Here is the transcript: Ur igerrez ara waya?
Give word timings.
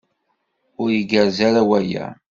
Ur 0.81 0.89
igerrez 0.99 1.39
ara 1.47 1.61
waya? 1.69 2.05